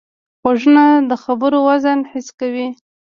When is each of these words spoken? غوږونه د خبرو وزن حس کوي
غوږونه 0.41 0.83
د 1.09 1.11
خبرو 1.23 1.57
وزن 1.69 1.99
حس 2.11 2.27
کوي 2.39 2.67